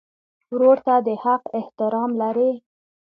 [0.53, 2.51] ورور ته د حق احترام لرې.